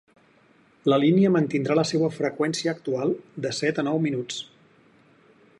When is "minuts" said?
4.07-4.45